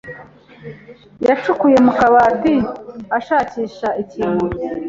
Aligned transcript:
yacukuye 1.27 1.77
mu 1.85 1.91
kabati 1.99 2.55
ashakisha 3.17 3.89
ikintu. 4.03 4.43